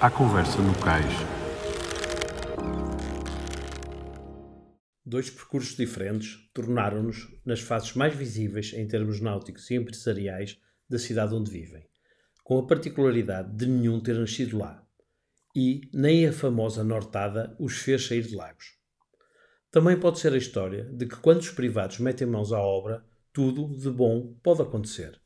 [0.00, 1.12] À conversa no cais.
[5.04, 10.56] Dois percursos diferentes tornaram-nos nas fases mais visíveis em termos náuticos e empresariais
[10.88, 11.84] da cidade onde vivem,
[12.44, 14.86] com a particularidade de nenhum ter nascido lá.
[15.52, 18.78] E nem a famosa nortada os fez sair de Lagos.
[19.68, 23.76] Também pode ser a história de que quando os privados metem mãos à obra, tudo
[23.76, 25.20] de bom pode acontecer.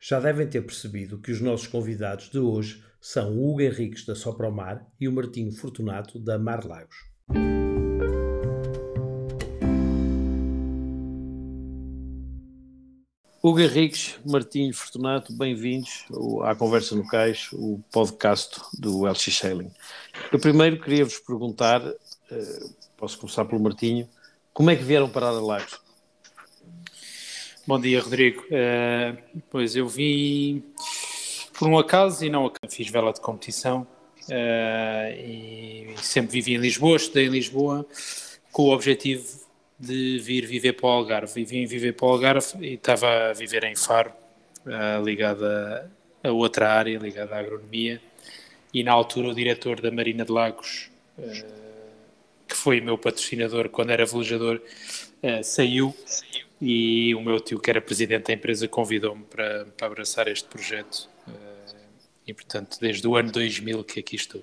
[0.00, 4.14] Já devem ter percebido que os nossos convidados de hoje são o Hugo Henriques da
[4.14, 6.94] Sopromar e o Martinho Fortunato da Mar Lagos.
[13.42, 16.04] Hugo Henriques, Martinho Fortunato, bem-vindos
[16.44, 19.72] à Conversa no Cais, o podcast do LX Sailing.
[20.32, 21.84] Eu primeiro queria vos perguntar,
[22.30, 22.60] eh,
[22.96, 24.08] posso começar pelo Martinho,
[24.52, 25.87] como é que vieram parar a Lagos?
[27.68, 28.44] Bom dia, Rodrigo.
[28.44, 30.64] Uh, pois eu vim
[31.52, 33.86] por um acaso e não fiz vela de competição
[34.22, 37.84] uh, e sempre vivi em Lisboa, estudei em Lisboa
[38.50, 39.22] com o objetivo
[39.78, 41.42] de vir viver para o Algarve.
[41.42, 44.12] E vim viver para o Algarve e estava a viver em Faro,
[44.64, 48.00] uh, ligado a, outra área, ligada à agronomia.
[48.72, 50.90] E na altura o diretor da Marina de Lagos,
[52.48, 54.58] que foi meu patrocinador quando era velejador,
[55.22, 55.94] uh, saiu
[56.60, 61.08] e o meu tio, que era presidente da empresa, convidou-me para, para abraçar este projeto.
[62.26, 64.42] E, portanto, desde o ano 2000 que aqui estou.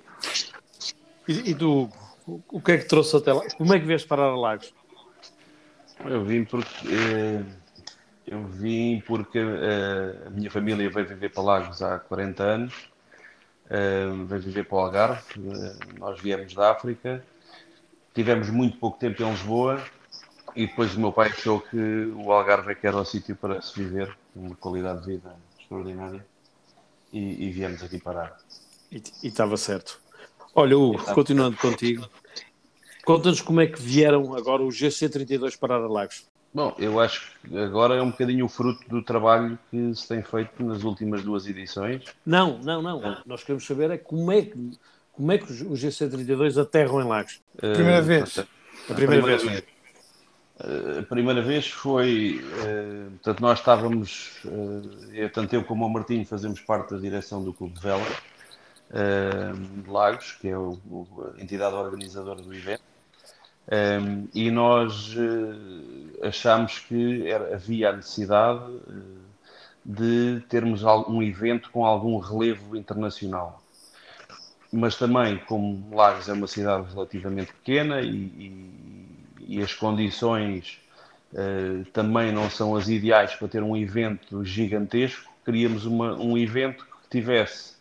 [1.27, 1.89] E, e tu,
[2.25, 3.44] o que é que trouxe até lá?
[3.57, 4.73] Como é que vieste parar a Lagos?
[6.03, 7.44] Eu vim porque eh,
[8.27, 12.73] eu vim porque eh, a minha família veio viver para Lagos há 40 anos,
[13.69, 15.23] eh, veio viver para o Algarve.
[16.00, 17.23] Nós viemos da África,
[18.13, 19.83] tivemos muito pouco tempo em Lisboa
[20.55, 21.77] e depois o meu pai achou que
[22.15, 26.25] o Algarve é que era o sítio para se viver, uma qualidade de vida extraordinária,
[27.11, 28.37] e, e viemos aqui parar.
[28.91, 29.99] E estava certo.
[30.53, 32.07] Olha, Hugo, continuando contigo,
[33.05, 36.25] Conta-nos como é que vieram agora os GC32 parar a Lagos.
[36.51, 40.23] Bom, eu acho que agora é um bocadinho o fruto do trabalho que se tem
[40.23, 42.03] feito nas últimas duas edições.
[42.25, 43.17] Não, não, não.
[43.25, 44.71] Nós queremos saber é como é que,
[45.11, 47.41] como é que os GC32 aterram em Lagos.
[47.57, 48.39] Primeira uh, vez.
[48.39, 49.44] A primeira, a primeira vez.
[49.44, 49.63] vez.
[50.57, 56.25] Uh, a primeira vez foi, uh, portanto, nós estávamos, uh, tanto eu como o Martinho
[56.25, 58.05] fazemos parte da direção do Clube de Vela
[59.83, 62.83] de Lagos, que é a entidade organizadora do evento.
[64.33, 65.13] E nós
[66.21, 68.63] achamos que era, havia a necessidade
[69.83, 73.61] de termos um evento com algum relevo internacional.
[74.71, 79.04] Mas também, como Lagos é uma cidade relativamente pequena e, e,
[79.47, 80.79] e as condições
[81.33, 86.85] uh, também não são as ideais para ter um evento gigantesco, queríamos uma, um evento
[86.85, 87.75] que tivesse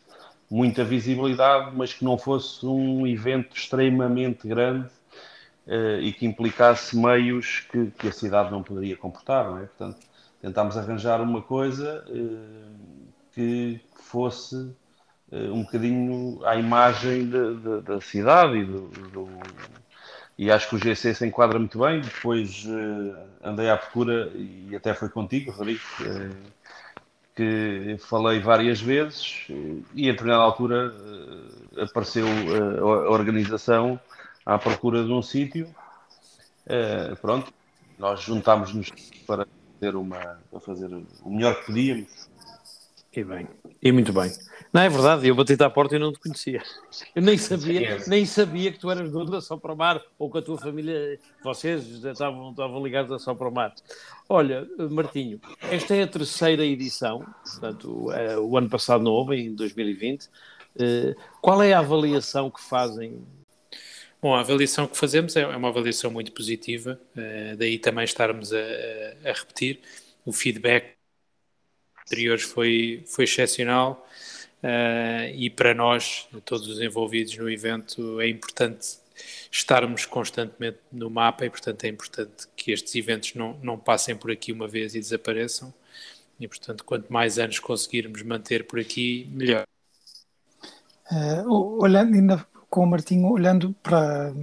[0.51, 4.87] muita visibilidade, mas que não fosse um evento extremamente grande
[5.67, 9.67] uh, e que implicasse meios que, que, a cidade não poderia comportar, não é?
[9.67, 9.99] Portanto,
[10.41, 12.75] tentámos arranjar uma coisa uh,
[13.33, 14.71] que fosse
[15.33, 19.29] um bocadinho à imagem de, de, da cidade e, do, do,
[20.37, 22.01] e acho que o GC se enquadra muito bem.
[22.01, 22.67] Depois
[23.43, 25.81] andei à procura e até foi contigo, Rodrigo,
[27.35, 29.47] que falei várias vezes
[29.95, 30.95] e a determinada altura
[31.79, 32.27] apareceu
[32.81, 33.99] a organização
[34.45, 35.69] à procura de um sítio.
[36.67, 37.53] Uh, pronto,
[37.99, 38.91] nós juntámos-nos
[39.27, 39.47] para
[40.51, 40.89] para fazer
[41.23, 42.31] o melhor que podíamos.
[43.17, 43.47] E bem,
[43.81, 44.33] e muito bem.
[44.73, 46.63] Não, é verdade, eu bati-te à porta e não te conhecia.
[47.15, 50.31] Eu nem sabia, nem sabia que tu eras dono da Só para o Mar, ou
[50.31, 53.73] que a tua família, vocês estavam, estavam ligados a Só para o Mar.
[54.29, 59.55] Olha, Martinho, esta é a terceira edição, portanto, é, o ano passado não houve, em
[59.55, 60.29] 2020.
[60.77, 63.25] Eh, qual é a avaliação que fazem
[64.21, 68.55] Bom, a avaliação que fazemos é, é uma avaliação muito positiva, uh, daí também estarmos
[68.55, 68.59] a,
[69.23, 69.81] a, repetir.
[70.25, 70.94] O feedback
[72.07, 74.07] anteriores foi, foi excepcional
[74.63, 78.99] uh, e para nós, todos os envolvidos no evento, é importante
[79.51, 84.31] estarmos constantemente no mapa e, portanto, é importante que estes eventos não, não passem por
[84.31, 85.73] aqui uma vez e desapareçam.
[86.39, 89.65] E, portanto, quanto mais anos conseguirmos manter por aqui, melhor.
[91.11, 94.35] Uh, olhando ainda com o Martinho, olhando para,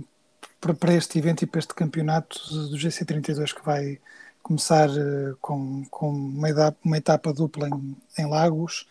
[0.79, 2.39] para, este evento e para este campeonato
[2.69, 3.99] do GC32 que vai
[4.41, 8.87] começar uh, com, com uma, etapa, uma etapa dupla em, em Lagos.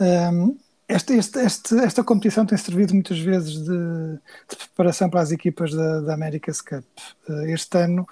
[0.00, 0.56] Um, ehm,
[0.88, 4.18] esta, esta, esta, competição tem servido muitas vezes de,
[4.48, 6.84] de preparação para as equipas da, da America's Cup.
[7.28, 8.06] Uh, este ano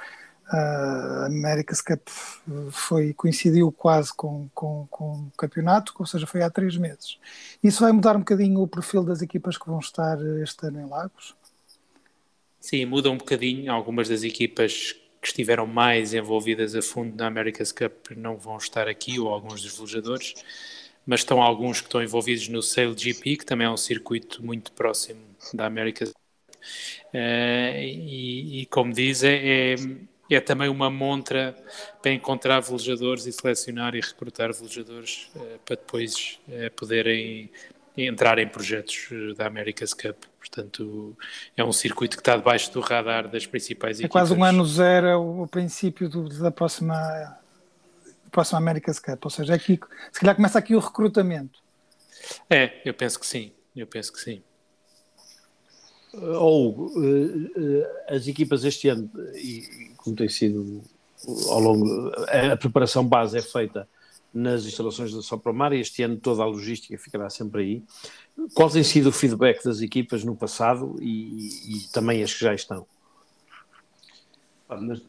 [0.51, 2.09] a America's Cup
[2.71, 7.19] foi, coincidiu quase com, com, com o campeonato, ou seja, foi há três meses.
[7.63, 10.87] Isso vai mudar um bocadinho o perfil das equipas que vão estar este ano em
[10.87, 11.35] Lagos?
[12.61, 13.71] Sim, muda um bocadinho.
[13.71, 18.89] Algumas das equipas que estiveram mais envolvidas a fundo na America's Cup não vão estar
[18.89, 20.35] aqui, ou alguns dos velejadores,
[21.07, 24.73] mas estão alguns que estão envolvidos no Sail GP, que também é um circuito muito
[24.73, 25.21] próximo
[25.53, 26.19] da America's Cup.
[27.15, 29.77] Uh, e, e, como diz, é, é
[30.31, 31.57] é também uma montra
[32.03, 37.51] para encontrar velejadores e selecionar e recrutar velejadores uh, para depois uh, poderem
[37.97, 40.25] entrar em projetos da America's Cup.
[40.51, 41.17] Portanto,
[41.57, 44.11] é um circuito que está debaixo do radar das principais é equipas.
[44.11, 47.39] É quase um ano zero, o princípio do, da próxima,
[48.31, 49.25] próxima America's Cup.
[49.25, 49.79] Ou seja, é aqui,
[50.11, 51.61] se calhar começa aqui o recrutamento.
[52.49, 53.53] É, eu penso que sim.
[53.77, 54.43] Eu penso que sim.
[56.13, 56.91] Ou
[58.09, 60.83] as equipas este ano, e como tem sido
[61.49, 62.11] ao longo.
[62.53, 63.87] A, preparação base é feita
[64.39, 67.83] nas instalações da Sopramar e este ano toda a logística ficará sempre aí.
[68.55, 72.55] Qual tem sido o feedback das equipas no passado e, e também as que já
[72.55, 72.87] estão?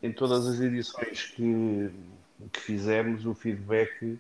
[0.02, 1.90] Em todas as edições que,
[2.52, 4.20] que fizemos, o feedback uh,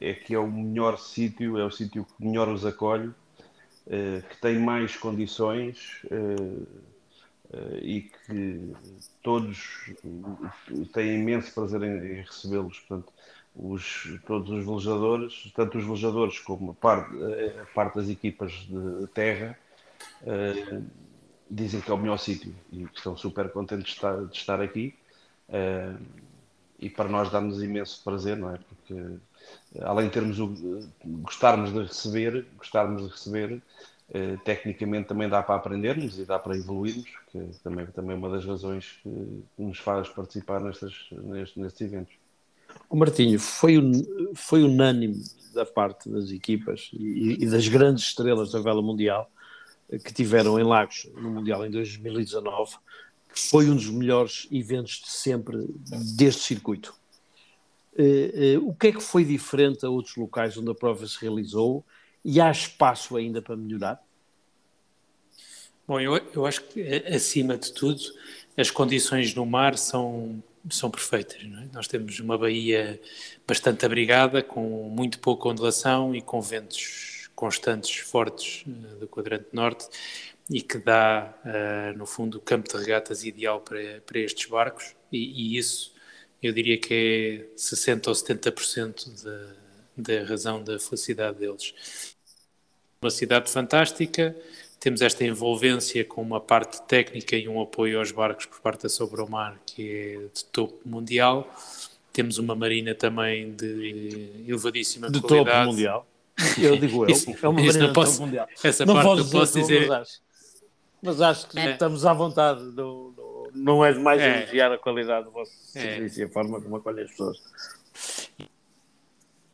[0.00, 4.40] é que é o melhor sítio, é o sítio que melhor os acolhe, uh, que
[4.40, 6.02] tem mais condições.
[6.04, 6.66] Uh,
[7.82, 8.72] e que
[9.24, 9.92] todos
[10.92, 12.78] têm imenso prazer em, em recebê-los.
[12.78, 13.12] Portanto,
[13.54, 17.14] os, todos os velejadores, tanto os velejadores como parte,
[17.74, 19.58] parte das equipas de terra,
[20.22, 20.84] uh,
[21.50, 24.94] dizem que é o melhor sítio e estão super contentes de estar, de estar aqui.
[25.48, 26.00] Uh,
[26.78, 28.58] e para nós dá-nos imenso prazer, não é?
[28.58, 29.18] Porque
[29.82, 30.54] além de termos o,
[31.04, 33.62] gostarmos de receber, gostarmos de receber,
[34.12, 38.28] eh, tecnicamente também dá para aprendermos e dá para evoluirmos, que também, também é uma
[38.30, 42.14] das razões que nos faz participar nestes, nestes, nestes eventos.
[42.90, 43.76] O Martinho, foi,
[44.34, 45.22] foi unânime
[45.54, 49.30] da parte das equipas e, e, das grandes estrelas da vela mundial
[49.88, 52.76] eh, que tiveram em Lagos no Mundial em 2019,
[53.32, 55.68] que foi um dos melhores eventos de sempre
[56.16, 56.92] deste circuito.
[57.96, 61.20] Uh, uh, o que é que foi diferente a outros locais onde a prova se
[61.20, 61.84] realizou
[62.24, 64.00] e há espaço ainda para melhorar?
[65.86, 68.00] Bom, eu, eu acho que, acima de tudo,
[68.56, 71.40] as condições no mar são, são perfeitas.
[71.42, 71.68] É?
[71.72, 73.00] Nós temos uma baía
[73.46, 79.88] bastante abrigada, com muito pouca ondulação e com ventos constantes, fortes uh, do quadrante norte
[80.50, 84.94] e que dá, uh, no fundo, o campo de regatas ideal para, para estes barcos.
[85.10, 85.94] E, e isso,
[86.42, 89.60] eu diria que é 60% ou 70% da
[90.00, 91.74] da razão da felicidade deles.
[93.00, 94.36] Uma cidade fantástica,
[94.80, 98.88] temos esta envolvência com uma parte técnica e um apoio aos barcos por parte da
[98.88, 101.54] Sobromar, que é de topo mundial.
[102.10, 105.50] Temos uma marina também de elevadíssima de qualidade.
[105.50, 106.06] De topo mundial.
[106.58, 107.10] Eu digo eu.
[107.10, 108.48] Isso, é uma marina de topo mundial.
[108.64, 109.86] Essa não parte eu posso dizer.
[109.86, 110.20] Mas acho,
[111.02, 111.72] mas acho que é.
[111.72, 112.64] estamos à vontade.
[112.70, 114.44] Do, do, não é demais é.
[114.44, 115.80] elogiar a qualidade do vosso é.
[115.80, 117.36] serviço e a forma como acolhe as pessoas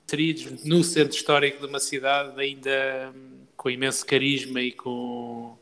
[0.06, 3.12] inseridos no centro histórico de uma cidade ainda
[3.66, 5.56] com imenso carisma e com,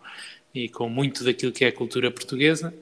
[0.55, 2.75] e com muito daquilo que é a cultura portuguesa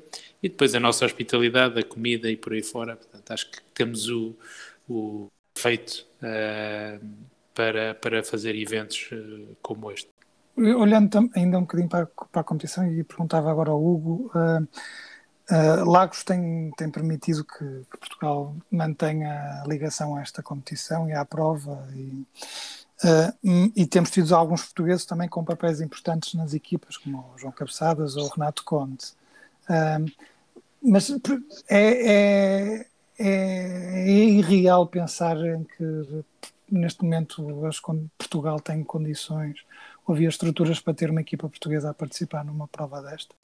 [0.42, 2.96] e depois a nossa hospitalidade, a comida e por aí fora.
[2.96, 4.34] Portanto, acho que temos o,
[4.88, 7.06] o feito uh,
[7.54, 10.08] para, para fazer eventos uh, como este.
[10.56, 14.66] Olhando ainda um bocadinho para, para a competição e perguntava agora ao Hugo, uh,
[15.50, 21.12] Uh, Lagos tem, tem permitido que, que, Portugal mantenha a ligação a esta competição e
[21.12, 22.24] à prova e,
[23.04, 27.52] uh, e temos tido alguns portugueses também com papéis importantes nas equipas, como o João
[27.52, 29.12] Cabeçadas ou o Renato Conte.
[29.64, 30.10] Uh,
[30.82, 31.16] mas é,
[31.70, 32.86] é,
[33.18, 33.26] é,
[33.98, 36.24] é, irreal pensar em que
[36.70, 37.44] neste momento
[38.18, 39.64] Portugal tem condições
[40.06, 43.34] havia estruturas para ter uma equipa portuguesa a participar numa prova desta?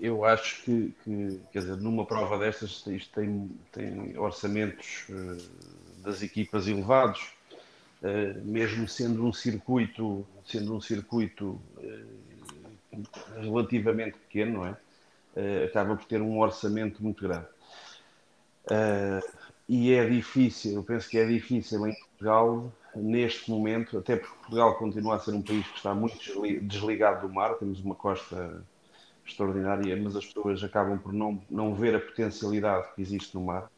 [0.00, 6.22] Eu acho que, que quer dizer, numa prova destas isto tem, tem orçamentos uh, das
[6.22, 7.32] equipas elevados,
[8.44, 13.02] mesmo sendo um circuito, sendo um circuito uh,
[13.40, 14.76] relativamente pequeno, não é?
[15.64, 17.46] acaba por ter um orçamento muito grande.
[19.68, 24.74] e é difícil, eu penso que é difícil em Portugal neste momento, até porque Portugal
[24.76, 26.16] continua a ser um país que está muito
[26.62, 28.64] desligado do mar, temos uma costa
[29.26, 33.70] extraordinária, mas as pessoas acabam por não, não ver a potencialidade que existe no mar.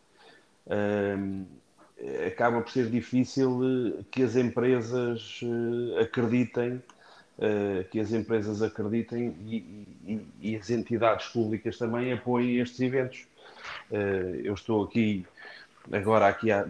[2.27, 3.61] Acaba por ser difícil
[3.99, 6.75] eh, que as empresas uh, acreditem,
[7.39, 13.27] uh, que as empresas acreditem e, e, e, as entidades públicas também apoiem estes eventos.
[14.45, 15.27] eu estou aqui,
[15.91, 16.65] agora aqui, a,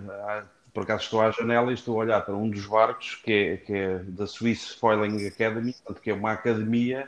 [0.72, 3.56] por acaso estou à janela e estou a olhar para um dos barcos, que é,
[3.58, 7.06] que é da Swiss Foiling Academy, que é uma academia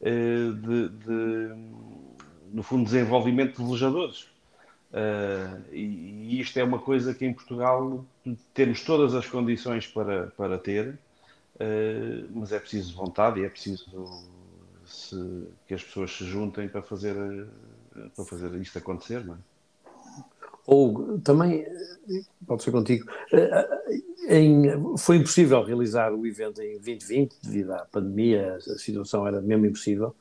[0.00, 1.54] de, de,
[2.52, 4.37] no fundo, desenvolvimento de velejadores.
[4.90, 5.82] Uh, e,
[6.36, 8.06] e, isto é uma coisa que em Portugal
[8.54, 10.98] temos todas as condições para, para ter,
[11.56, 13.84] uh, mas é preciso vontade e é preciso
[14.86, 17.14] se, que as pessoas se juntem para fazer,
[18.16, 19.22] para fazer isto acontecer.
[19.26, 19.38] Não é?
[20.66, 21.66] Ou também,
[22.46, 28.56] pode ser contigo, uh, em, foi impossível realizar o evento em 2020 devido à pandemia,
[28.56, 30.14] a situação era mesmo impossível,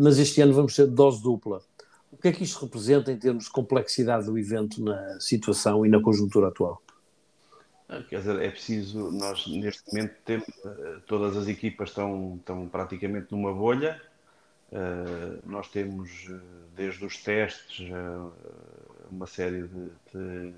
[0.00, 1.62] mas este ano vamos ter dose dupla
[2.10, 5.88] o que é que isto representa em termos de complexidade do evento na situação e
[5.88, 6.82] na conjuntura atual?
[7.88, 12.68] Ah, quer dizer, é preciso, nós neste momento temos, eh, todas as equipas estão, estão
[12.68, 14.00] praticamente numa bolha,
[14.70, 16.40] uh, nós temos eh,
[16.76, 17.90] desde os testes
[19.10, 20.54] uma série de, de,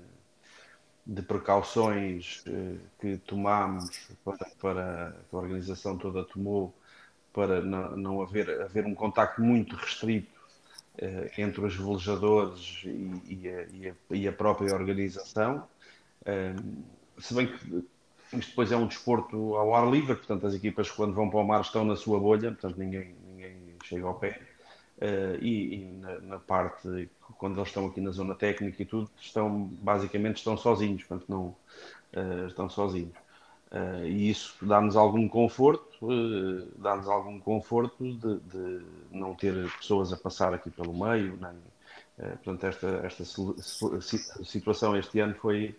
[1.07, 2.43] de precauções
[2.99, 6.71] que tomamos para, para, que a organização toda tomou
[7.33, 10.32] para não, não haver, haver um contacto muito restrito
[11.37, 13.49] entre os velejadores e, e,
[13.89, 15.67] a, e, a, própria organização.
[16.21, 16.83] Uh,
[17.19, 21.13] se bem que isto depois é um desporto ao ar livre, portanto as equipas quando
[21.13, 24.39] vão para o mar estão na sua bolha, portanto ninguém, ninguém chega ao pé.
[24.97, 29.09] Uh, e, e na, na, parte, quando eles estão aqui na zona técnica e tudo,
[29.19, 31.55] estão basicamente estão sozinhos, portanto não
[32.47, 33.22] estão sozinhos.
[33.73, 40.13] Uh, e isso dá-nos algum conforto, uh, dá-nos algum conforto de, de, não ter pessoas
[40.13, 41.39] a passar aqui pelo meio.
[41.41, 41.53] Nem,
[42.19, 43.23] uh, portanto, esta, esta
[44.43, 45.75] situação este ano foi,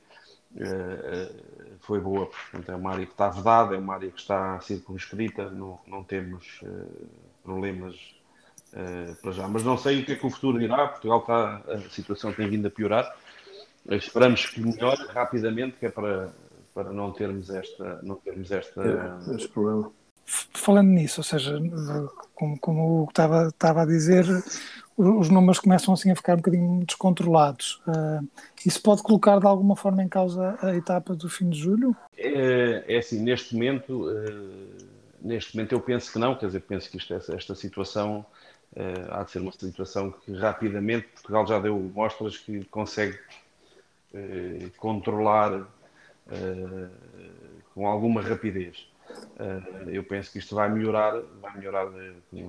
[1.83, 2.27] foi boa.
[2.27, 6.03] Portanto, é uma área que está vedada, é uma área que está circunscrita, não, não
[6.03, 6.63] temos
[7.45, 7.95] problemas
[9.23, 9.47] para já.
[9.47, 10.89] Mas não sei o que é que o futuro dirá.
[10.89, 13.17] Portugal está, a situação tem vindo a piorar.
[13.89, 16.33] Esperamos que melhore rapidamente, que é para
[16.75, 19.91] para não termos esta, não termos esta é, este problema.
[20.27, 21.61] Falando nisso, ou seja,
[22.35, 24.25] como, como estava, estava a dizer,
[24.97, 27.83] os números começam assim a ficar um bocadinho descontrolados.
[27.87, 28.27] Uh,
[28.65, 31.95] isso pode colocar de alguma forma em causa a etapa do fim de julho?
[32.17, 34.87] É, é assim, neste momento, uh,
[35.21, 38.25] neste momento eu penso que não, quer dizer, penso que isto, esta, esta situação
[38.77, 43.19] uh, há de ser uma situação que rapidamente Portugal já deu mostras que consegue
[44.77, 45.67] controlar uh,
[47.75, 48.87] com alguma rapidez.
[49.39, 51.87] Uh, eu penso que isto vai melhorar, vai melhorar,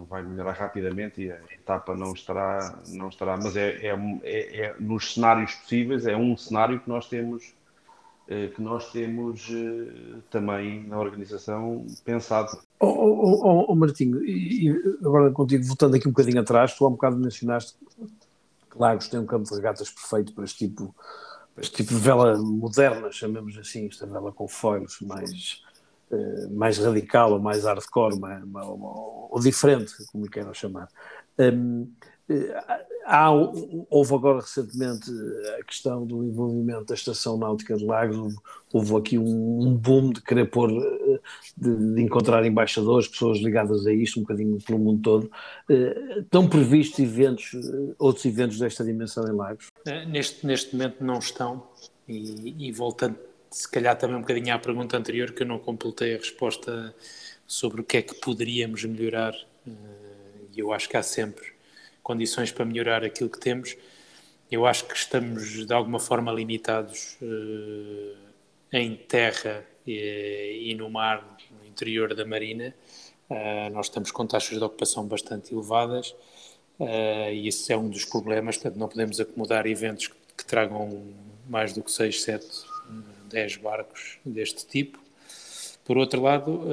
[0.07, 4.75] vai melhorar rapidamente e a etapa não estará, não estará, mas é, é, é, é
[4.79, 7.53] nos cenários possíveis é um cenário que nós temos
[8.29, 9.49] uh, que nós temos
[10.29, 12.57] também na organização pensado.
[12.79, 14.69] Oh, oh, oh, oh Martinho, e
[15.01, 17.75] agora contigo, voltando aqui um bocadinho atrás, tu há um bocado mencionaste
[18.71, 20.95] que Lagos tem um campo de regatas perfeito para este tipo
[21.57, 25.63] este tipo de vela moderna, chamemos assim, esta vela com foils mais,
[26.11, 30.89] uh, mais radical ou mais hardcore, mais, ou, ou, diferente, como queiram chamar.
[31.39, 31.91] Um,
[32.29, 35.09] eh, há, houve agora recentemente
[35.59, 38.35] a questão do envolvimento da Estação Náutica de Lagos, houve,
[38.73, 41.19] houve aqui um, um, boom de querer pôr, eh,
[41.55, 45.31] de, de, encontrar embaixadores, pessoas ligadas a isto, um bocadinho pelo mundo todo.
[46.17, 47.51] Estão previstos eventos,
[47.99, 49.71] outros eventos desta dimensão em Lagos?
[50.07, 51.63] Neste, neste momento não estão,
[52.07, 53.17] e, e voltando
[53.51, 56.93] se calhar também um bocadinho à pergunta anterior, que eu não completei a resposta
[57.47, 59.33] sobre o que é que poderíamos melhorar,
[59.65, 61.54] e eu acho que há sempre
[62.05, 63.75] condições para melhorar aquilo que temos.
[64.51, 68.15] Eu acho que estamos de alguma forma limitados uh,
[68.71, 72.75] em terra e, e, no mar, no interior da marina.
[73.27, 76.11] Uh, nós estamos com taxas de ocupação bastante elevadas
[76.79, 78.57] uh, e isso é um dos problemas.
[78.57, 81.11] Portanto, não podemos acomodar eventos que, que tragam
[81.49, 82.45] mais do que 6, 7,
[83.29, 84.99] 10 barcos deste tipo.
[85.83, 86.67] Por outro lado,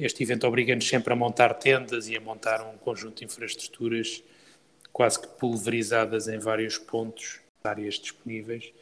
[0.00, 4.22] este evento obriga-nos sempre a montar tendas e a montar um conjunto de infraestruturas
[4.96, 8.72] quase que pulverizadas em vários pontos, áreas disponíveis.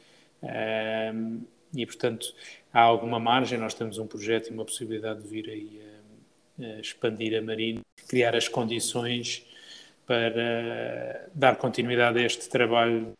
[1.12, 1.40] Um,
[1.74, 2.32] e, portanto,
[2.72, 3.58] há alguma margem.
[3.58, 5.82] Nós temos um projeto e uma possibilidade de vir aí
[6.60, 9.44] a, a expandir a Marina, criar as condições
[10.06, 13.12] para dar continuidade a este trabalho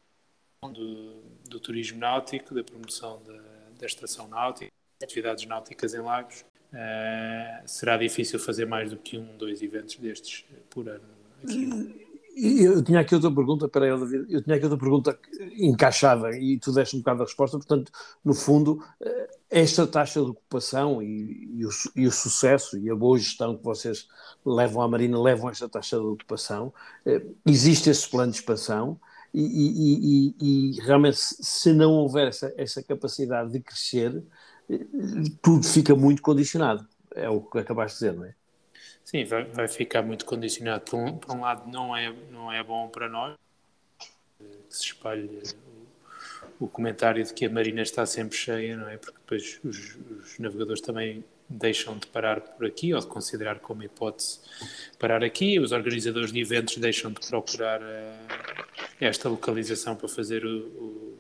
[0.63, 3.43] do, do turismo náutico, da promoção da,
[3.77, 4.71] da estação náutica,
[5.03, 6.45] atividades náuticas em lagos.
[6.73, 11.03] Uh, será difícil fazer mais do que um, dois eventos destes por ano
[11.43, 12.04] aqui.
[12.37, 15.19] Eu tinha aqui outra pergunta, peraí, eu tinha aqui outra pergunta
[15.57, 17.93] encaixada e tu deste um bocado a resposta, portanto,
[18.25, 22.95] no fundo, eh, esta taxa de ocupação e, e, o, e, o, sucesso e a
[22.97, 24.09] boa gestão que vocês
[24.45, 26.75] levam à Marina, levam esta taxa de ocupação,
[27.07, 28.99] eh, existe esse plano de expansão
[29.33, 34.25] e, e, realmente se não houver essa, essa capacidade de crescer,
[35.43, 36.87] tudo fica muito condicionado.
[37.15, 38.35] É o que acabaste de dizer, não é?
[39.05, 40.85] Sim, vai, vai ficar muito condicionado.
[40.85, 43.37] Por um, por um lado, não é, não é bom para nós
[44.39, 45.43] que se espalhe
[46.59, 48.97] o, o, comentário de que a marina está sempre cheia, não é?
[48.97, 53.83] Porque depois os, os, navegadores também deixam de parar por aqui ou de considerar como
[53.83, 54.41] hipótese
[54.99, 55.61] parar aqui.
[55.61, 57.85] Os organizadores de eventos deixam de procurar uh,
[58.99, 61.19] esta localização para fazer o, o,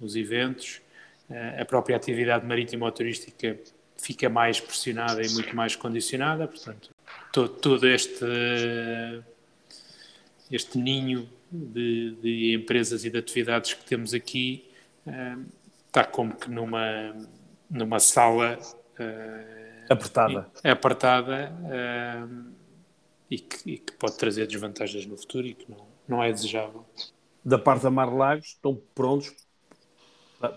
[0.00, 0.80] os eventos.
[1.28, 3.58] Uh, a própria atividade marítima turística
[3.96, 6.90] fica mais pressionada e muito mais condicionada, portanto,
[7.32, 8.24] todo, todo este,
[10.50, 14.70] este ninho de, de, empresas e de atividades que temos aqui
[15.06, 15.44] uh,
[15.86, 17.14] está como que numa,
[17.68, 22.52] numa sala uh, apertada, apertada uh,
[23.30, 26.84] e, que, e, que, pode trazer desvantagens no futuro e que não, não é desejável.
[27.44, 29.32] Da parte da Mar Lagos estão prontos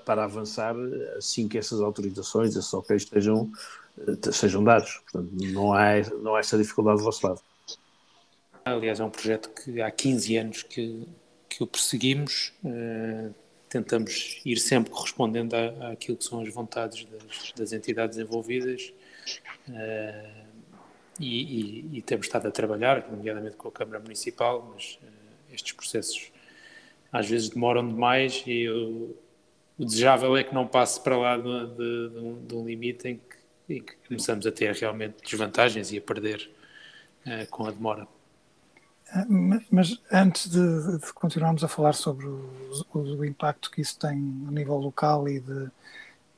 [0.05, 0.75] para avançar
[1.17, 3.51] assim que essas autorizações, esses ok estejam,
[4.31, 5.01] sejam dados.
[5.11, 7.41] Portanto, não há, não há essa dificuldade do vosso lado.
[8.65, 11.07] Aliás, é um projeto que há 15 anos que,
[11.49, 12.53] que o perseguimos.
[12.63, 13.33] Uh,
[13.69, 15.55] tentamos ir sempre correspondendo
[15.91, 18.93] àquilo que são as vontades das, das entidades envolvidas.
[19.67, 20.43] Uh,
[21.19, 25.73] e, e, e, temos estado a trabalhar, nomeadamente com a Câmara Municipal, mas uh, estes
[25.73, 26.31] processos
[27.11, 29.15] às vezes demoram demais e eu,
[29.77, 33.07] o desejável é que não passe para lá de, de, de, um, de um, limite
[33.07, 33.19] em
[33.77, 36.49] em que, começamos a ter realmente desvantagens e a perder
[37.25, 38.07] uh, com a demora.
[39.11, 39.25] Ah,
[39.69, 42.49] mas antes de, de, continuarmos a falar sobre o,
[42.93, 44.11] o, impacto que isso tem
[44.47, 45.69] a nível local e de,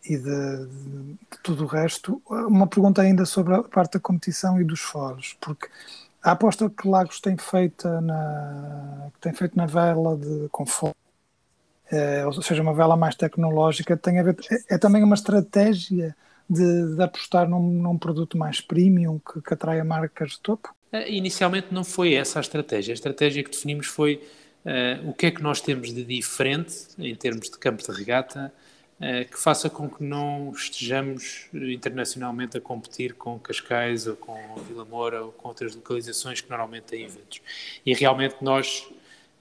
[0.04, 4.63] e de, de, tudo o resto, uma pergunta ainda sobre a parte da competição e
[4.63, 5.70] dos fóruns, porque
[6.22, 10.94] a aposta que Lagos tem feito na, tem feito na vela de, com fórum
[11.92, 16.15] é, ou seja, uma vela mais tecnológica, tem a ver, é, é também uma estratégia
[16.49, 20.75] de, de apostar num, num, produto mais premium que, que atraia marcas de topo?
[20.91, 22.93] Eh, inicialmente não foi essa a estratégia.
[22.93, 24.21] A estratégia que definimos foi
[24.65, 28.53] uh, o que é que nós temos de diferente em termos de campo de regata
[28.99, 34.86] uh, que faça com que não estejamos internacionalmente a competir com Cascais ou com Vila
[34.86, 37.41] Moura ou com outras localizações que normalmente têm eventos.
[37.86, 38.88] E realmente nós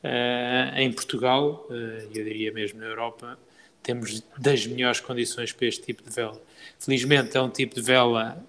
[0.04, 3.38] Uh, em Portugal, uh, eu diria mesmo na Europa,
[3.84, 6.42] temos das melhores condições para este tipo de vela.
[6.78, 8.42] Felizmente é um tipo de vela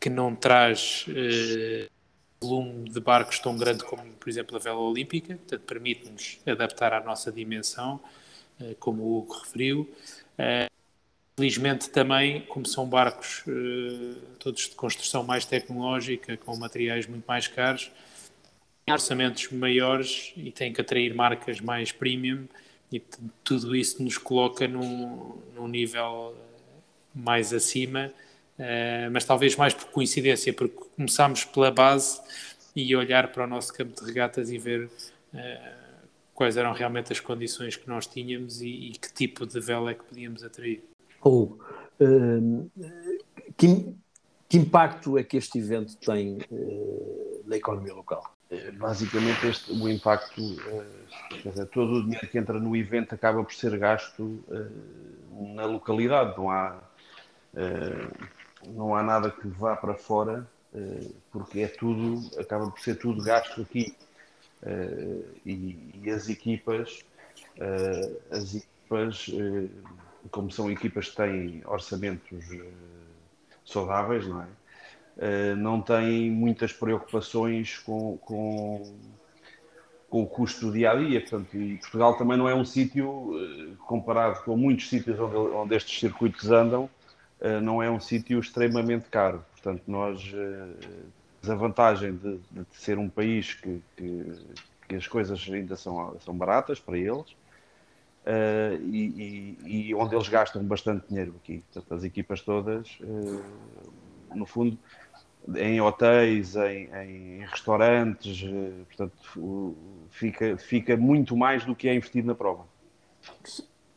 [0.00, 1.90] que não traz uh,
[2.40, 7.00] volume de barcos tão grande como, por exemplo, a vela olímpica, portanto permite-nos adaptar à
[7.00, 8.00] nossa dimensão,
[8.78, 9.90] como o Hugo referiu.
[11.36, 13.44] Felizmente também, como são barcos
[14.38, 17.90] todos de construção mais tecnológica, com materiais muito mais caros,
[18.88, 22.46] orçamentos maiores e têm que atrair marcas mais premium
[22.90, 23.00] e
[23.44, 26.34] tudo isso nos coloca num, num nível
[27.14, 28.12] mais acima,
[28.58, 32.20] uh, mas talvez mais por coincidência, porque começámos pela base
[32.74, 37.20] e olhar para o nosso campo de regatas e ver uh, quais eram realmente as
[37.20, 40.82] condições que nós tínhamos e, e que tipo de vela é que podíamos atrair.
[41.20, 41.58] Ou
[42.00, 42.70] uh,
[43.56, 43.94] que,
[44.48, 46.38] que, impacto é que este evento tem
[47.44, 48.37] na economia local?
[48.50, 53.44] Eh, basicamente este, o impacto, eh, dizer, todo o dinheiro que entra no evento acaba
[53.44, 56.80] por ser gasto eh, na localidade, não há,
[58.66, 60.46] não há nada que vá para fora,
[61.30, 63.94] porque é tudo, acaba por ser tudo gasto aqui.
[65.46, 67.04] E, e as equipas,
[68.30, 69.30] as equipas,
[70.30, 72.44] como são equipas que têm orçamentos
[73.64, 74.46] saudáveis, não é?
[75.18, 78.94] Eh, não tem muitas preocupações com, com,
[80.08, 81.20] com, o custo do dia a dia.
[81.20, 81.50] Portanto,
[81.80, 86.48] Portugal também não é um sítio, eh, comparado com muitos sítios onde, onde estes circuitos
[86.50, 86.88] andam,
[87.40, 89.44] eh, não é um sítio extremamente caro.
[89.52, 90.32] Portanto, nós,
[91.48, 94.32] a vantagem de, de ser um país que, que,
[94.88, 97.36] que, as coisas ainda são, são baratas para eles.
[98.24, 101.64] Uh, e, e, e, onde eles gastam bastante dinheiro aqui.
[101.72, 103.42] Portanto, as equipas todas, uh,
[104.34, 104.78] no fundo,
[105.56, 109.76] em hotéis, em, em, restaurantes, eh, portanto,
[110.10, 112.64] fica, fica muito mais do que é investido na prova.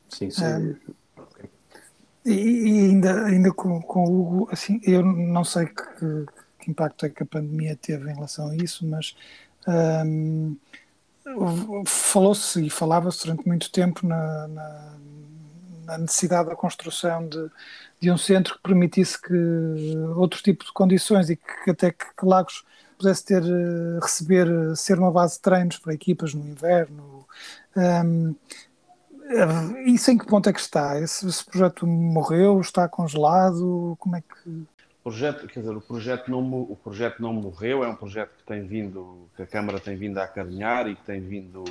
[0.09, 0.43] Sim, sim.
[0.43, 0.75] É,
[2.25, 6.25] e, e, ainda, ainda com, com o Hugo, assim, eu não sei que,
[6.59, 9.15] que, impacto é que a pandemia teve em relação a isso, mas
[9.67, 10.55] um,
[11.85, 14.97] falou-se e falava-se durante muito tempo na, na,
[15.91, 17.49] na necessidade da construção de,
[17.99, 19.33] de um centro que permitisse que
[20.15, 22.63] outro tipo de condições e que até que, que Lagos
[22.97, 27.25] pudesse ter, eh, receber, ser uma base de treinos para equipas no inverno,
[27.75, 28.35] Um,
[29.85, 30.99] isso em que ponto é que está?
[30.99, 32.59] Esse, esse, projeto morreu?
[32.59, 33.95] Está congelado?
[33.99, 34.49] Como é que.
[34.49, 38.43] O projeto, quer dizer, o projeto, não, o projeto não morreu, é um projeto que
[38.43, 41.63] tem vindo, que a Câmara tem vindo a acarinhar e que tem vindo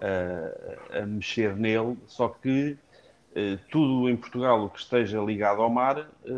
[0.00, 2.91] a, a mexer nele, só que eh,
[3.70, 6.32] tudo em Portugal o que esteja ligado ao mar eh,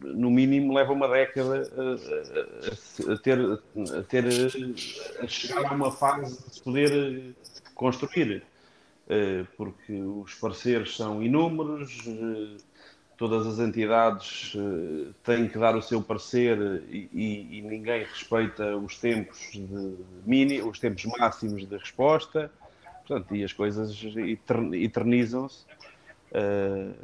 [0.00, 4.24] no mínimo leva uma década a, a, a, ter, a ter
[5.22, 7.34] a chegar a uma fase de se poder
[7.74, 8.42] construir.
[9.08, 12.56] Eh, porque os parceiros são inúmeros, eh,
[13.16, 18.76] todas as entidades eh, têm que dar o seu parecer e, e, e ninguém respeita
[18.76, 22.50] os tempos de mini, os tempos máximos de resposta,
[23.06, 23.96] portanto, e as coisas
[24.74, 25.64] eternizam-se
[26.32, 26.94] uh,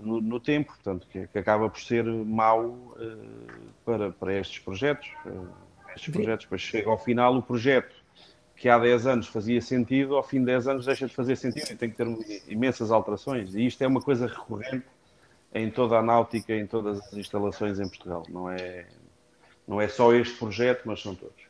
[0.00, 2.94] no, no, tempo, portanto, que, que, acaba por ser mau uh,
[3.84, 5.08] para, para estes projetos.
[5.24, 5.48] Uh,
[5.94, 7.94] estes projetos, depois chega ao final o projeto
[8.56, 11.70] que há 10 anos fazia sentido, ao fim de 10 anos deixa de fazer sentido
[11.70, 12.06] e tem que ter
[12.48, 13.54] imensas alterações.
[13.54, 14.86] E isto é uma coisa recorrente
[15.54, 18.24] em toda a náutica, em todas as instalações em Portugal.
[18.28, 18.86] Não é,
[19.68, 21.44] não é só este projeto, mas são todos.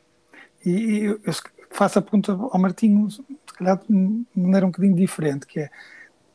[0.65, 1.19] E eu
[1.69, 3.23] faço a pergunta ao Martinho, se
[3.57, 5.69] calhar de maneira um bocadinho diferente, que é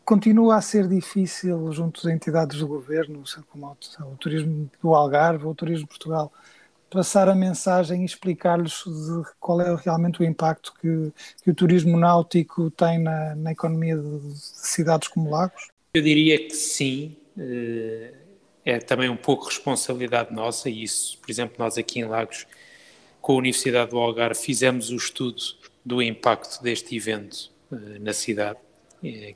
[0.05, 5.53] continua a ser difícil junto às entidades do governo, como o turismo do Algarve ou
[5.53, 6.33] o turismo de Portugal,
[6.91, 8.85] passar a mensagem e explicar-lhes
[9.41, 11.13] qual é realmente o impacto que,
[11.43, 15.69] que o turismo náutico tem na, na economia de, de, cidades como Lagos?
[15.95, 17.17] Eu diria que sim.
[17.39, 18.13] Eh,
[18.65, 22.47] é também um pouco responsabilidade nossa, e isso, por exemplo, nós aqui em Lagos,
[23.21, 25.43] com a Universidade do Algarve, fizemos o estudo
[25.85, 28.59] do impacto deste evento eh, na cidade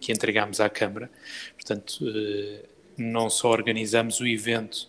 [0.01, 1.11] que entregámos à Câmara.
[1.55, 2.65] Portanto, eh,
[2.97, 4.89] não só organizamos o evento,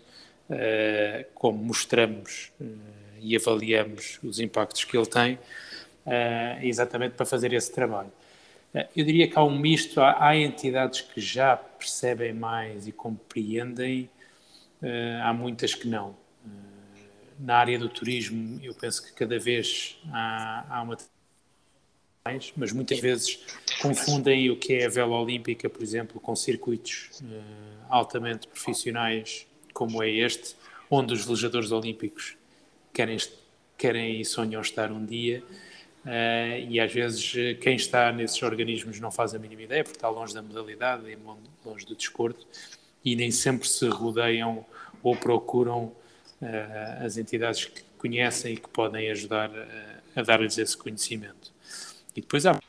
[0.49, 2.51] eh, como mostramos
[3.19, 5.39] e avaliamos os impactos que ele tem,
[6.61, 8.11] exatamente para fazer esse trabalho.
[8.95, 14.07] Eu diria que há um misto, há, entidades que já percebem mais e compreendem,
[15.23, 16.15] há muitas que não.
[17.39, 20.95] Na área do turismo, eu penso que cada vez há, há uma
[22.55, 23.39] mas muitas vezes
[23.81, 30.01] confundem o que é a vela olímpica, por exemplo, com circuitos uh, altamente profissionais como
[30.01, 30.55] é este,
[30.89, 32.35] onde os velejadores olímpicos
[32.91, 33.17] querem,
[33.77, 35.43] querem e sonham estar um dia.
[36.03, 39.97] Uh, e às vezes eh, quem está nesses organismos não faz a mínima ideia, porque
[39.97, 41.03] está longe da modalidade,
[41.65, 42.47] longe do desporto,
[43.03, 44.65] e nem sempre se rodeiam
[45.03, 45.91] ou procuram
[46.41, 49.51] uh, as entidades que conhecem e que podem ajudar
[50.15, 51.51] a dar-lhes esse conhecimento.
[52.17, 52.59] E depois há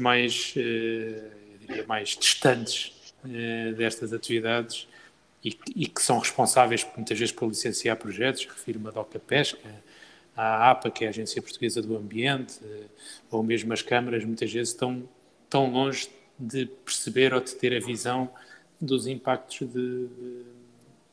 [0.00, 1.30] mais, eh,
[1.60, 2.92] diria, mais distantes
[3.24, 4.88] eh, destas atividades
[5.44, 9.84] e, e, que são responsáveis muitas vezes por licenciar projetos, refiro-me a DOCA Pesca,
[10.36, 12.86] à APA, que é a Agência Portuguesa do Ambiente, eh,
[13.30, 15.08] ou mesmo as câmaras, muitas vezes estão
[15.48, 18.28] tão longe de perceber ou de ter a visão
[18.80, 20.08] dos impactos de,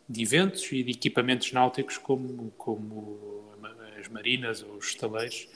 [0.09, 3.45] de eventos e de equipamentos náuticos como, como
[3.99, 5.47] as marinas ou os estaleiros,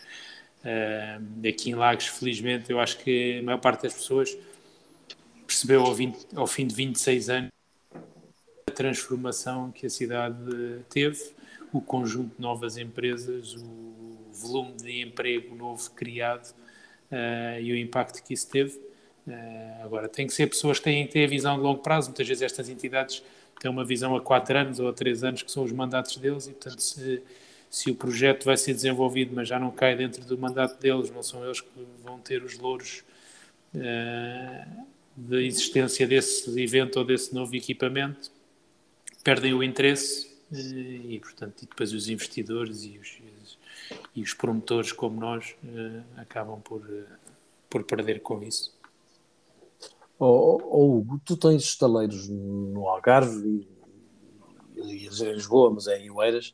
[0.63, 4.37] Uh, aqui em Lagos, felizmente, eu acho que a maior parte das pessoas
[5.47, 7.51] percebeu ao, 20, ao fim de 26 anos
[8.67, 10.37] a transformação que a cidade
[10.89, 11.19] teve,
[11.71, 13.99] o conjunto de novas empresas, o
[14.33, 16.53] volume de emprego novo criado
[17.11, 18.77] uh, e o impacto que isso teve.
[19.27, 22.09] Uh, agora, tem que ser pessoas que têm que ter a visão de longo prazo.
[22.09, 23.23] Muitas vezes estas entidades
[23.59, 26.47] têm uma visão a 4 anos ou a 3 anos, que são os mandatos deles,
[26.47, 27.21] e portanto, se
[27.69, 31.21] se o projeto vai ser desenvolvido, mas já não cai dentro do mandato deles, não
[31.21, 31.69] são eles que
[32.03, 33.03] vão ter os louros
[33.75, 38.31] uh, da existência desse evento ou desse novo equipamento,
[39.23, 43.21] perdem o interesse uh, e, portanto, e depois os investidores e os,
[44.15, 46.81] e os promotores como nós uh, acabam por,
[47.69, 48.77] por perder com isso.
[50.17, 53.67] Oh, oh, Hugo, tu tens estaleiros no Algarve
[54.75, 56.53] e, e, em Lisboa, mas é em Oeiras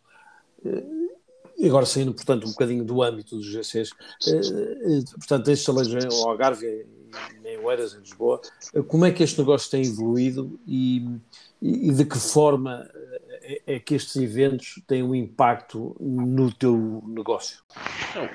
[1.58, 3.92] e agora saindo, portanto, um bocadinho do âmbito dos GCs,
[4.28, 6.86] eh, eh, portanto, estes saleiros em Algarve
[7.46, 8.42] em Oeiras, em Lisboa,
[8.74, 11.08] eh, como é que este negócio tem evoluído e,
[11.62, 12.90] e de que forma
[13.66, 17.64] é, que estes eventos têm um impacto no teu negócio?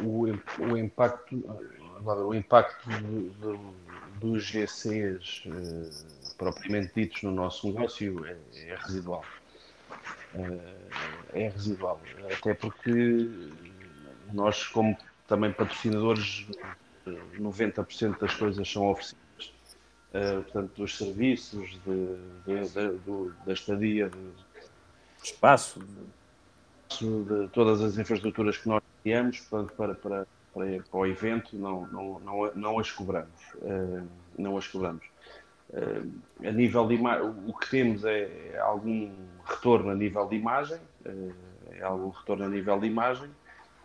[0.03, 0.27] o,
[0.65, 1.45] o impacto,
[2.05, 3.61] o impacto do, do,
[4.19, 5.43] dos GCs
[6.39, 9.23] propriamente ditos no nosso negócio é, é residual
[11.33, 12.01] é residual.
[12.31, 13.29] Até porque
[14.33, 16.47] nós, como também patrocinadores,
[17.07, 19.21] 90% das coisas são oferecidas.
[20.13, 24.33] Uh, portanto, dos serviços, de, de, de, do, da estadia, de
[25.23, 25.81] espaço,
[26.99, 31.87] de, todas as infraestruturas que nós criamos portanto, para, para, para, para o evento, não,
[31.87, 33.31] não, não, não as cobramos.
[34.37, 35.05] não as cobramos.
[36.45, 36.99] A nível de
[37.47, 39.11] o que temos é algum
[39.45, 43.31] retorno a nível de imagem, é algum retorno a nível de imagem,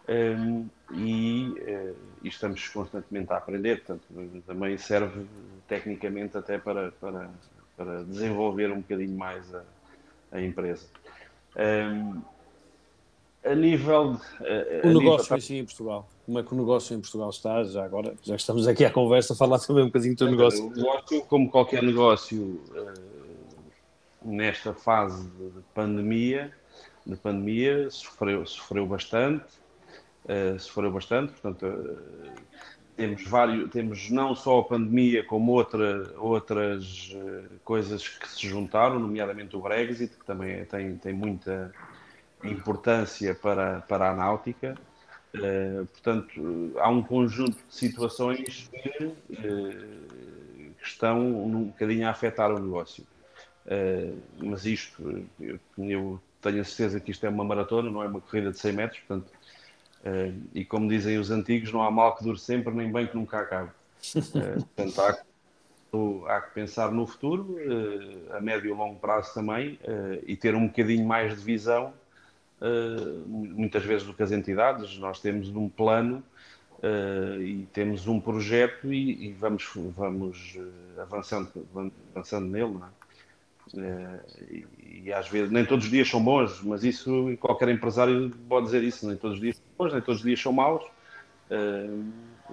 [0.08, 4.04] um, e, uh, e, estamos constantemente a aprender, portanto,
[4.46, 5.26] também serve
[5.68, 7.30] tecnicamente até para, para,
[7.76, 9.64] para desenvolver um bocadinho mais a,
[10.32, 10.86] a empresa.
[11.56, 12.22] Um,
[13.44, 14.14] a nível.
[14.14, 15.58] De, a, o negócio nível...
[15.58, 16.08] em Portugal.
[16.26, 17.64] Como é que o negócio em Portugal está?
[17.64, 20.66] Já agora, já que estamos aqui à conversa, falar também um bocadinho do teu negócio.
[20.66, 23.54] O negócio, como qualquer negócio, uh,
[24.24, 26.52] nesta fase de pandemia,
[27.06, 29.46] de pandemia sofreu, sofreu bastante
[30.26, 32.36] uh, sofreu bastante, portanto, uh,
[32.96, 37.14] temos vários, temos não só a pandemia, como outra, outras
[37.64, 41.74] coisas que se juntaram, nomeadamente o Brexit, que também é, tem, tem muita
[42.42, 44.78] importância para, para a náutica.
[45.36, 52.52] Uh, portanto, há um conjunto de situações que, uh, que, estão um bocadinho a afetar
[52.52, 53.06] o negócio.
[53.66, 58.08] Uh, mas isto, eu, eu, tenho a certeza que isto é uma maratona, não é
[58.08, 59.32] uma corrida de 100 metros, portanto,
[60.54, 63.40] e como dizem os antigos, não há mal que dure sempre, nem bem que nunca
[63.40, 63.72] acabe.
[64.76, 65.18] Portanto, há
[66.28, 67.58] há que, pensar no futuro,
[68.30, 69.80] a médio e longo prazo também,
[70.28, 71.92] e ter um bocadinho mais de visão,
[73.26, 74.98] muitas vezes do que as entidades.
[74.98, 76.24] Nós temos um plano
[77.42, 80.58] e temos um projeto e, e vamos, vamos
[80.98, 81.50] avançando,
[82.14, 82.78] avançando nele.
[82.82, 83.06] É?
[83.78, 84.20] Eh,
[84.52, 84.68] e,
[85.06, 88.84] e, às vezes, nem todos os dias são bons, mas isso qualquer empresário pode dizer
[88.84, 90.84] isso, nem todos os dias são bons, nem todos os dias são maus.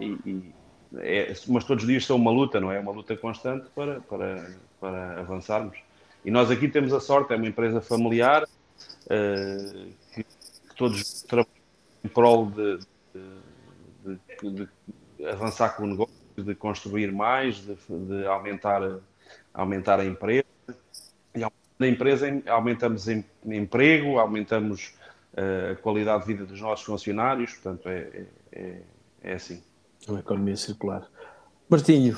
[0.00, 0.52] E, e
[0.96, 2.78] é, mas todos os dias são uma luta, não é?
[2.78, 5.78] Uma luta constante para, para, para avançarmos.
[6.24, 8.46] E nós aqui temos a sorte, é uma empresa familiar,
[9.06, 10.24] uh, que,
[10.76, 11.50] todos trabalham
[12.04, 12.78] em prol de,
[13.14, 14.68] de, de,
[15.18, 18.80] de, avançar com o negócio, de construir mais, de, aumentar,
[19.54, 20.44] aumentar a empresa
[21.82, 24.94] na empresa aumentamos em, emprego, aumentamos
[25.35, 28.82] uh, a qualidade de vida dos nossos funcionários, portanto é, é,
[29.22, 29.61] é assim.
[30.06, 31.08] É uma economia circular.
[31.68, 32.16] Martinho,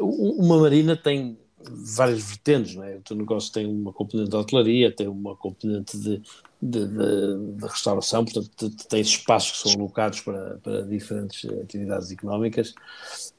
[0.00, 1.38] uma marina tem
[1.70, 2.96] várias vertentes, não é?
[2.96, 6.22] O teu negócio tem uma componente de hotelaria, tem uma componente de,
[6.60, 12.74] de, de, de restauração, portanto, tem espaços que são alocados para, para diferentes atividades económicas.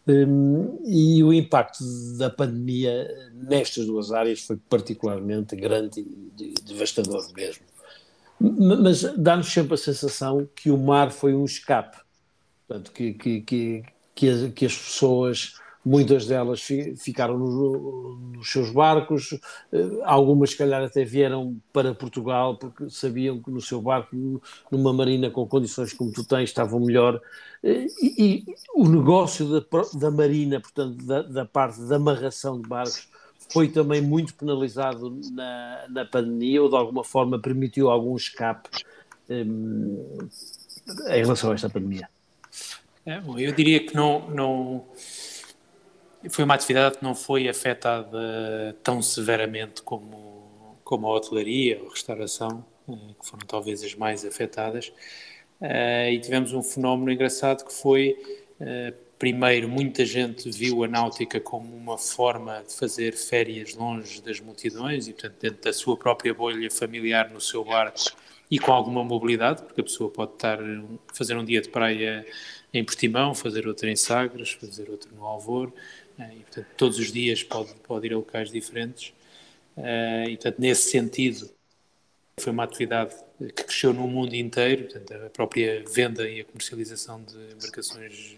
[0.08, 1.84] Um, e o impacto
[2.18, 7.64] da pandemia nestas duas áreas foi particularmente grande e devastador mesmo.
[8.40, 11.98] Mas dá-nos sempre a sensação que o mar foi um escape,
[12.68, 13.84] portanto, que, que, que,
[14.14, 16.62] que, as, que as pessoas muitas delas
[16.98, 19.38] ficaram no, nos seus barcos,
[19.72, 24.42] eh, algumas, se calhar, até vieram para Portugal porque sabiam que no seu barco,
[24.72, 27.22] numa marina com condições como tu tens, estavam melhor.
[27.64, 32.68] Eh, e, e o negócio da, da marina, portanto, da, da, parte da amarração de
[32.68, 33.08] barcos,
[33.52, 38.70] foi também muito penalizado na, na pandemia ou de alguma forma permitiu algum escape
[39.30, 40.18] um,
[41.08, 42.10] em relação a esta pandemia?
[43.06, 44.86] É, eu diria que não, não
[46.30, 51.92] foi uma atividade que não foi afetada tão severamente como, como a hotelaria ou a
[51.92, 54.92] restauração, eh, que foram talvez as mais afetadas.
[55.62, 58.18] Uh, e tivemos um fenómeno engraçado que foi,
[58.60, 64.42] uh, primeiro, muita gente viu a náutica como uma forma de fazer férias longe das
[64.42, 68.12] multidões e, portanto, dentro da sua própria bolha familiar no seu barco
[68.52, 70.60] e com alguma mobilidade, porque a pessoa pode estar
[71.14, 72.26] fazer um dia de praia
[72.74, 75.72] em Portimão, fazer outro em Sagres, fazer outro no Alvor,
[76.20, 79.14] e, portanto, todos os dias pode, pode ir a locais diferentes.
[79.76, 81.50] Uh, e, portanto, nesse sentido,
[82.40, 84.86] foi uma atividade que cresceu no mundo inteiro.
[84.86, 88.38] Portanto, a própria venda e a comercialização de embarcações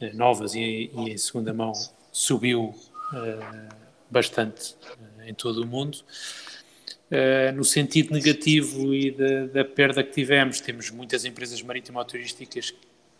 [0.00, 1.72] uh, novas e, e, em segunda mão
[2.10, 2.74] subiu
[3.12, 3.74] uh,
[4.10, 4.76] bastante
[5.26, 5.98] em todo o mundo.
[7.54, 12.72] no sentido negativo e da, da perda que tivemos, temos muitas empresas marítimo-turísticas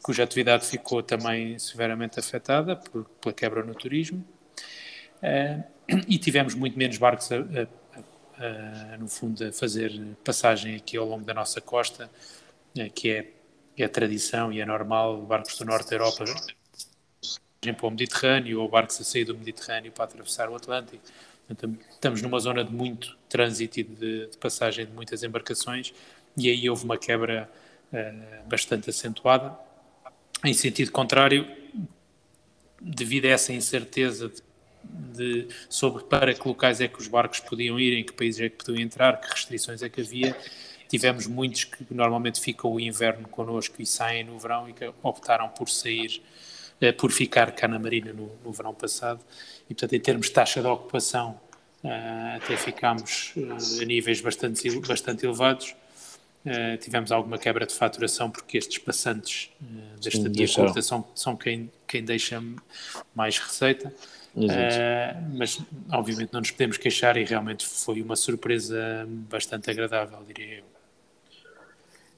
[0.07, 4.25] cuja atividade ficou também severamente afetada por, pela quebra no turismo.
[5.16, 5.64] Uh,
[6.07, 9.90] e tivemos muito menos barcos, a, a, a, no fundo, a fazer
[10.25, 12.09] passagem aqui ao longo da nossa costa,
[12.79, 13.33] uh, que é,
[13.77, 16.25] é, a tradição e é normal, barcos do norte da Europa
[17.61, 21.03] para o Mediterrâneo ou barcos a sair do Mediterrâneo para atravessar o Atlântico.
[21.90, 25.92] Estamos numa zona de muito trânsito e de, de, passagem de muitas embarcações
[26.37, 27.51] e aí houve uma quebra
[27.92, 29.65] uh, bastante acentuada
[30.44, 31.46] em sentido contrário,
[32.81, 34.42] devido a essa incerteza de,
[35.44, 38.49] de, sobre para que locais é que os barcos podiam ir, em que países é
[38.49, 40.37] que podiam entrar, que restrições é que havia,
[40.88, 45.49] tivemos muitos que normalmente ficam o inverno connosco e saem no verão e que optaram
[45.49, 46.22] por sair,
[46.81, 49.20] uh, por ficar cá na Marina no, no, verão passado.
[49.68, 51.40] E, portanto, em termos de taxa de ocupação,
[51.83, 53.35] uh, até ficámos
[53.81, 55.75] a níveis bastante, bastante elevados.
[56.46, 61.37] Uh, tivemos alguma quebra de faturação porque estes passantes uh, da estadia curta são, são
[61.37, 62.40] quem, quem deixa
[63.12, 63.92] mais receita.
[64.37, 65.59] Uh, mas
[65.90, 68.78] obviamente não nos podemos queixar e realmente foi uma surpresa
[69.28, 70.64] bastante agradável, diria eu.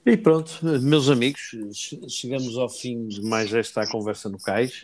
[0.05, 1.55] E pronto, meus amigos,
[2.09, 4.81] chegamos ao fim de mais esta conversa no cais.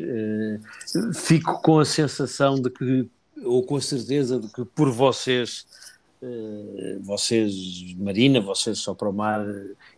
[1.14, 3.08] Fico com a sensação de que,
[3.42, 5.93] ou com a certeza de que por vocês eh,
[7.00, 9.44] vocês, Marina, vocês só para o mar,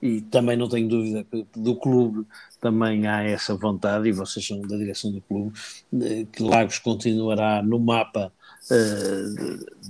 [0.00, 2.26] e também não tenho dúvida que do clube
[2.60, 5.58] também há essa vontade, e vocês são da direção do clube,
[6.02, 8.32] eh, que Lagos continuará no mapa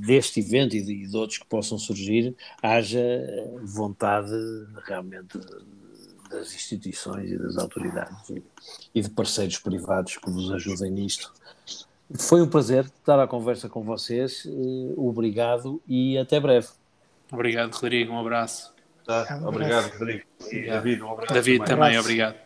[0.00, 3.00] deste evento e de, de, outros que possam surgir, haja
[3.62, 4.34] vontade
[4.86, 5.38] realmente
[6.30, 8.32] das instituições e das autoridades
[8.94, 11.32] e de parceiros privados que vos ajudem nisto
[12.14, 14.46] foi um prazer estar à conversa com vocês.
[14.46, 16.68] Eh, obrigado e até breve.
[17.32, 18.12] Obrigado, Rodrigo.
[18.12, 18.74] Um abraço.
[19.04, 20.24] Tá, obrigado, Rodrigo.
[20.50, 21.34] E David, um abraço.
[21.34, 22.36] David também, também obrigado.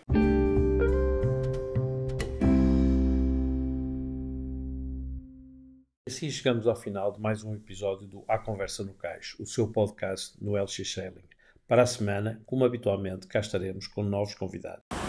[6.09, 9.69] Assim chegamos ao final de mais um episódio do A Conversa no Cais, o seu
[9.69, 11.25] podcast no LX Sailing.
[11.69, 15.00] Para a semana, como habitualmente, cá estaremos com novos convidados.